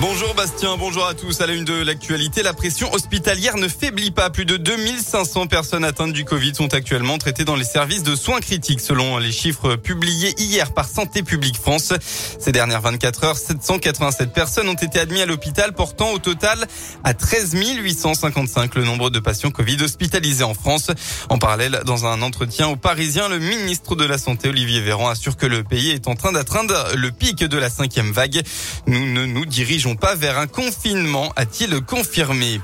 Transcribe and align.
Bonjour 0.00 0.32
Bastien, 0.36 0.76
bonjour 0.76 1.04
à 1.06 1.14
tous. 1.14 1.40
À 1.40 1.48
la 1.48 1.54
une 1.54 1.64
de 1.64 1.82
l'actualité, 1.82 2.44
la 2.44 2.54
pression 2.54 2.92
hospitalière 2.94 3.56
ne 3.56 3.66
faiblit 3.66 4.12
pas. 4.12 4.30
Plus 4.30 4.44
de 4.44 4.56
2500 4.56 5.48
personnes 5.48 5.82
atteintes 5.82 6.12
du 6.12 6.24
Covid 6.24 6.54
sont 6.54 6.72
actuellement 6.72 7.18
traitées 7.18 7.44
dans 7.44 7.56
les 7.56 7.64
services 7.64 8.04
de 8.04 8.14
soins 8.14 8.38
critiques 8.38 8.80
selon 8.80 9.18
les 9.18 9.32
chiffres 9.32 9.74
publiés 9.74 10.36
hier 10.38 10.72
par 10.72 10.88
Santé 10.88 11.24
publique 11.24 11.56
France. 11.56 11.92
Ces 12.38 12.52
dernières 12.52 12.80
24 12.80 13.24
heures, 13.24 13.36
787 13.36 14.32
personnes 14.32 14.68
ont 14.68 14.74
été 14.74 15.00
admises 15.00 15.22
à 15.22 15.26
l'hôpital 15.26 15.72
portant 15.72 16.12
au 16.12 16.20
total 16.20 16.68
à 17.02 17.12
13 17.12 17.54
855 17.54 18.76
le 18.76 18.84
nombre 18.84 19.10
de 19.10 19.18
patients 19.18 19.50
Covid 19.50 19.82
hospitalisés 19.82 20.44
en 20.44 20.54
France. 20.54 20.92
En 21.28 21.38
parallèle, 21.38 21.82
dans 21.86 22.06
un 22.06 22.22
entretien 22.22 22.68
aux 22.68 22.76
Parisiens, 22.76 23.28
le 23.28 23.40
ministre 23.40 23.96
de 23.96 24.04
la 24.04 24.18
Santé 24.18 24.48
Olivier 24.48 24.80
Véran 24.80 25.08
assure 25.08 25.36
que 25.36 25.46
le 25.46 25.64
pays 25.64 25.90
est 25.90 26.06
en 26.06 26.14
train 26.14 26.30
d'atteindre 26.30 26.94
le 26.94 27.10
pic 27.10 27.42
de 27.42 27.58
la 27.58 27.68
cinquième 27.68 28.12
vague. 28.12 28.42
Nous 28.86 29.04
ne 29.04 29.26
nous 29.26 29.44
dirigeons 29.44 29.87
pas 29.96 30.14
vers 30.14 30.38
un 30.38 30.46
confinement, 30.46 31.32
a-t-il 31.36 31.80
confirmé. 31.80 32.60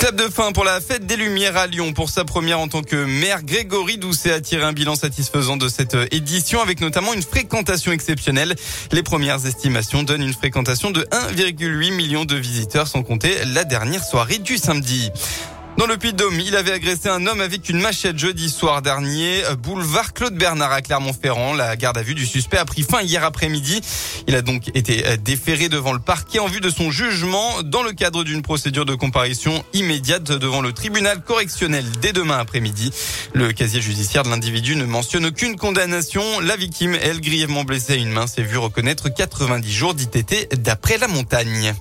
Clap 0.00 0.16
de 0.16 0.30
fin 0.30 0.52
pour 0.52 0.64
la 0.64 0.80
fête 0.80 1.04
des 1.04 1.16
Lumières 1.16 1.58
à 1.58 1.66
Lyon. 1.66 1.92
Pour 1.92 2.08
sa 2.08 2.24
première 2.24 2.58
en 2.58 2.68
tant 2.68 2.80
que 2.80 2.96
maire, 2.96 3.42
Grégory 3.42 3.98
Doucet 3.98 4.32
a 4.32 4.40
tiré 4.40 4.64
un 4.64 4.72
bilan 4.72 4.94
satisfaisant 4.94 5.58
de 5.58 5.68
cette 5.68 5.94
édition 6.10 6.62
avec 6.62 6.80
notamment 6.80 7.12
une 7.12 7.20
fréquentation 7.20 7.92
exceptionnelle. 7.92 8.54
Les 8.92 9.02
premières 9.02 9.44
estimations 9.44 10.02
donnent 10.02 10.22
une 10.22 10.32
fréquentation 10.32 10.90
de 10.90 11.02
1,8 11.34 11.94
million 11.94 12.24
de 12.24 12.34
visiteurs 12.34 12.88
sans 12.88 13.02
compter 13.02 13.44
la 13.44 13.64
dernière 13.64 14.02
soirée 14.02 14.38
du 14.38 14.56
samedi. 14.56 15.10
Dans 15.80 15.86
le 15.86 15.96
Puy-de-Dôme, 15.96 16.38
il 16.40 16.56
avait 16.56 16.72
agressé 16.72 17.08
un 17.08 17.26
homme 17.26 17.40
avec 17.40 17.70
une 17.70 17.80
machette 17.80 18.18
jeudi 18.18 18.50
soir 18.50 18.82
dernier, 18.82 19.40
boulevard 19.62 20.12
Claude 20.12 20.34
Bernard 20.34 20.72
à 20.72 20.82
Clermont-Ferrand. 20.82 21.54
La 21.54 21.74
garde 21.74 21.96
à 21.96 22.02
vue 22.02 22.14
du 22.14 22.26
suspect 22.26 22.58
a 22.58 22.66
pris 22.66 22.82
fin 22.82 23.00
hier 23.00 23.24
après-midi. 23.24 23.80
Il 24.28 24.34
a 24.34 24.42
donc 24.42 24.68
été 24.74 25.02
déféré 25.24 25.70
devant 25.70 25.94
le 25.94 25.98
parquet 25.98 26.38
en 26.38 26.48
vue 26.48 26.60
de 26.60 26.68
son 26.68 26.90
jugement 26.90 27.62
dans 27.62 27.82
le 27.82 27.92
cadre 27.92 28.24
d'une 28.24 28.42
procédure 28.42 28.84
de 28.84 28.94
comparution 28.94 29.64
immédiate 29.72 30.24
devant 30.24 30.60
le 30.60 30.74
tribunal 30.74 31.22
correctionnel 31.22 31.86
dès 32.02 32.12
demain 32.12 32.36
après-midi. 32.36 32.92
Le 33.32 33.50
casier 33.54 33.80
judiciaire 33.80 34.24
de 34.24 34.28
l'individu 34.28 34.76
ne 34.76 34.84
mentionne 34.84 35.24
aucune 35.24 35.56
condamnation. 35.56 36.40
La 36.40 36.56
victime, 36.56 36.94
elle, 37.00 37.22
grièvement 37.22 37.64
blessée 37.64 37.94
à 37.94 37.96
une 37.96 38.10
main, 38.10 38.26
s'est 38.26 38.42
vue 38.42 38.58
reconnaître 38.58 39.08
90 39.08 39.72
jours 39.72 39.94
d'ITT 39.94 40.62
d'après 40.62 40.98
la 40.98 41.08
montagne. 41.08 41.74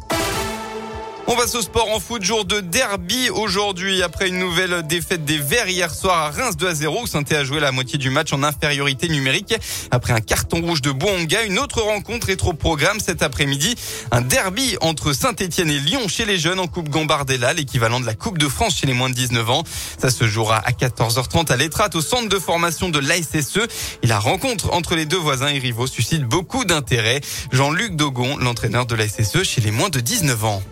On 1.31 1.35
passe 1.35 1.53
au 1.53 1.61
sport 1.61 1.87
en 1.91 1.99
foot, 1.99 2.23
jour 2.23 2.43
de 2.43 2.59
derby 2.59 3.29
aujourd'hui 3.29 4.01
après 4.01 4.29
une 4.29 4.39
nouvelle 4.39 4.81
défaite 4.87 5.25
des 5.25 5.37
Verts 5.37 5.69
hier 5.69 5.93
soir 5.93 6.17
à 6.17 6.31
Reims 6.31 6.57
2 6.57 6.67
à 6.67 6.73
0. 6.73 7.05
saint 7.05 7.21
a 7.29 7.43
joué 7.43 7.59
la 7.59 7.71
moitié 7.71 7.99
du 7.99 8.09
match 8.09 8.33
en 8.33 8.41
infériorité 8.41 9.07
numérique 9.09 9.53
après 9.91 10.13
un 10.13 10.21
carton 10.21 10.59
rouge 10.59 10.81
de 10.81 10.89
Bouanga. 10.89 11.43
Une 11.43 11.59
autre 11.59 11.83
rencontre 11.83 12.31
est 12.31 12.43
au 12.45 12.53
programme 12.53 12.99
cet 12.99 13.21
après-midi. 13.21 13.75
Un 14.09 14.21
derby 14.21 14.75
entre 14.81 15.13
Saint-Etienne 15.13 15.69
et 15.69 15.77
Lyon 15.77 16.07
chez 16.07 16.25
les 16.25 16.39
jeunes 16.39 16.59
en 16.59 16.65
Coupe 16.65 16.89
Gambardella, 16.89 17.53
l'équivalent 17.53 17.99
de 17.99 18.07
la 18.07 18.15
Coupe 18.15 18.39
de 18.39 18.47
France 18.47 18.77
chez 18.77 18.87
les 18.87 18.93
moins 18.93 19.11
de 19.11 19.13
19 19.13 19.51
ans. 19.51 19.63
Ça 19.99 20.09
se 20.09 20.25
jouera 20.27 20.57
à 20.57 20.71
14h30 20.71 21.51
à 21.51 21.57
l'Étrat 21.57 21.89
au 21.93 22.01
centre 22.01 22.27
de 22.27 22.39
formation 22.39 22.89
de 22.89 22.97
l'ASSE. 22.97 23.59
Et 24.01 24.07
la 24.07 24.17
rencontre 24.17 24.73
entre 24.73 24.95
les 24.95 25.05
deux 25.05 25.17
voisins 25.17 25.49
et 25.49 25.59
rivaux 25.59 25.85
suscite 25.85 26.23
beaucoup 26.23 26.65
d'intérêt. 26.65 27.21
Jean-Luc 27.51 27.95
Dogon, 27.95 28.35
l'entraîneur 28.37 28.87
de 28.87 28.95
l'ASSE 28.95 29.43
chez 29.43 29.61
les 29.61 29.69
moins 29.69 29.89
de 29.89 29.99
19 29.99 30.45
ans. 30.45 30.63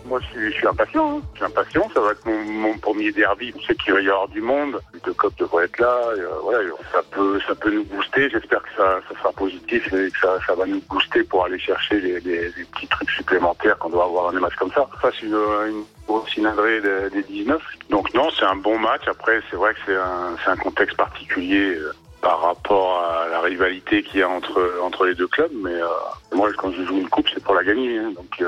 Impatient. 0.67 1.17
Hein. 1.17 1.21
Je 1.33 1.37
suis 1.37 1.45
impatient. 1.45 1.89
Ça 1.93 2.01
va 2.01 2.11
être 2.11 2.25
mon, 2.25 2.77
premier 2.77 3.11
derby. 3.11 3.53
Je 3.59 3.65
sais 3.67 3.75
qu'il 3.75 3.93
va 3.93 4.01
y 4.01 4.09
avoir 4.09 4.27
du 4.27 4.41
monde. 4.41 4.79
Le 5.05 5.13
COP 5.13 5.35
devrait 5.37 5.65
être 5.65 5.79
là. 5.79 5.95
Euh, 6.17 6.71
ça 6.91 7.01
peut, 7.11 7.39
ça 7.47 7.55
peut 7.55 7.71
nous 7.71 7.83
booster. 7.85 8.29
J'espère 8.29 8.61
que 8.63 8.69
ça, 8.77 8.99
ça 9.09 9.19
sera 9.19 9.31
positif 9.33 9.85
et 9.93 10.11
que 10.11 10.19
ça, 10.19 10.37
ça 10.45 10.55
va 10.55 10.65
nous 10.65 10.81
booster 10.89 11.23
pour 11.23 11.45
aller 11.45 11.59
chercher 11.59 11.99
les, 11.99 12.19
petits 12.73 12.87
trucs 12.87 13.09
supplémentaires 13.11 13.77
qu'on 13.77 13.89
doit 13.89 14.05
avoir 14.05 14.25
dans 14.25 14.33
des 14.33 14.39
matchs 14.39 14.55
comme 14.55 14.71
ça. 14.71 14.87
Face 15.01 15.21
une, 15.21 15.37
grosse 16.07 16.29
cylindrée 16.29 16.81
des, 16.81 17.09
des 17.09 17.23
19. 17.23 17.61
Donc 17.89 18.13
non, 18.13 18.29
c'est 18.37 18.45
un 18.45 18.55
bon 18.55 18.79
match. 18.79 19.03
Après, 19.07 19.41
c'est 19.49 19.57
vrai 19.57 19.73
que 19.73 19.79
c'est 19.85 20.49
un, 20.49 20.55
contexte 20.57 20.95
particulier 20.97 21.75
euh, 21.75 21.93
par 22.21 22.41
rapport 22.41 22.99
à 23.03 23.27
la 23.29 23.41
rivalité 23.41 24.03
qu'il 24.03 24.21
y 24.21 24.23
a 24.23 24.29
entre 24.29 24.79
entre 24.81 25.05
les 25.05 25.15
deux 25.15 25.27
clubs. 25.27 25.51
Mais 25.53 25.73
euh, 25.73 25.87
moi, 26.33 26.49
quand 26.57 26.71
je 26.71 26.83
joue 26.83 26.97
une 26.97 27.09
coupe, 27.09 27.27
c'est 27.33 27.43
pour 27.43 27.55
la 27.55 27.63
gagner. 27.63 27.97
Hein. 27.97 28.13
Donc, 28.15 28.43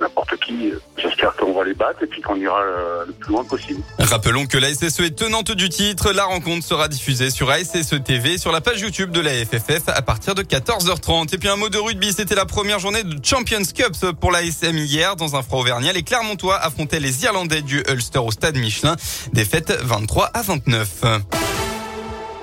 n'importe 0.00 0.36
qui, 0.36 0.72
j'espère 0.98 1.34
qu'on 1.36 1.52
va 1.54 1.64
les 1.64 1.74
battre 1.74 2.02
et 2.02 2.06
puis 2.06 2.20
qu'on 2.20 2.36
ira 2.36 2.60
le 3.06 3.12
plus 3.12 3.32
loin 3.32 3.44
possible. 3.44 3.80
Rappelons 3.98 4.46
que 4.46 4.58
la 4.58 4.72
SSE 4.72 5.00
est 5.00 5.16
tenante 5.16 5.52
du 5.52 5.68
titre. 5.68 6.12
La 6.12 6.24
rencontre 6.24 6.64
sera 6.64 6.88
diffusée 6.88 7.30
sur 7.30 7.50
ASSE 7.50 7.94
TV 8.04 8.38
sur 8.38 8.52
la 8.52 8.60
page 8.60 8.80
YouTube 8.80 9.10
de 9.10 9.20
la 9.20 9.30
FFF 9.32 9.88
à 9.88 10.02
partir 10.02 10.34
de 10.34 10.42
14h30. 10.42 11.34
Et 11.34 11.38
puis 11.38 11.48
un 11.48 11.56
mot 11.56 11.68
de 11.68 11.78
rugby, 11.78 12.12
c'était 12.12 12.34
la 12.34 12.44
première 12.44 12.78
journée 12.78 13.04
de 13.04 13.24
Champions 13.24 13.64
Cup 13.74 13.94
pour 14.20 14.32
la 14.32 14.42
SM 14.42 14.76
hier 14.76 15.16
dans 15.16 15.34
un 15.36 15.42
froid 15.42 15.60
auvergnat. 15.60 15.92
Les 15.92 16.02
Clermontois 16.02 16.56
affrontaient 16.56 17.00
les 17.00 17.24
Irlandais 17.24 17.62
du 17.62 17.82
Ulster 17.88 18.18
au 18.18 18.30
stade 18.30 18.56
Michelin. 18.56 18.96
Défaite 19.32 19.72
23 19.82 20.30
à 20.34 20.42
29. 20.42 21.04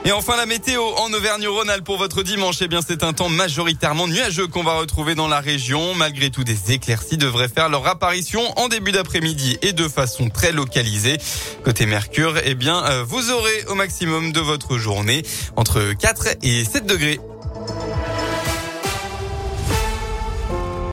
Et 0.05 0.11
enfin 0.11 0.35
la 0.35 0.45
météo 0.45 0.81
en 0.97 1.13
Auvergne-Rhône-Alpes 1.13 1.85
pour 1.85 1.97
votre 1.97 2.23
dimanche. 2.23 2.57
Eh 2.61 2.67
bien 2.67 2.81
c'est 2.85 3.03
un 3.03 3.13
temps 3.13 3.29
majoritairement 3.29 4.05
nuageux 4.05 4.47
qu'on 4.47 4.63
va 4.63 4.73
retrouver 4.73 5.15
dans 5.15 5.29
la 5.29 5.39
région. 5.39 5.95
Malgré 5.95 6.29
tout, 6.29 6.43
des 6.43 6.73
éclaircies 6.73 7.15
devraient 7.15 7.47
faire 7.47 7.69
leur 7.69 7.87
apparition 7.87 8.41
en 8.57 8.67
début 8.67 8.91
d'après-midi 8.91 9.57
et 9.61 9.71
de 9.71 9.87
façon 9.87 10.29
très 10.29 10.51
localisée. 10.51 11.19
Côté 11.63 11.85
Mercure, 11.85 12.35
eh 12.43 12.53
bien 12.53 12.83
euh, 12.83 13.05
vous 13.07 13.31
aurez 13.31 13.63
au 13.69 13.75
maximum 13.75 14.33
de 14.33 14.41
votre 14.41 14.77
journée 14.77 15.23
entre 15.55 15.93
4 15.93 16.35
et 16.43 16.65
7 16.65 16.85
degrés. 16.85 17.21